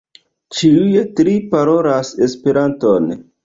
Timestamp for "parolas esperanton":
1.53-3.17